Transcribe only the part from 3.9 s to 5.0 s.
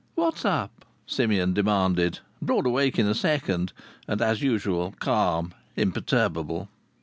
and, as usual,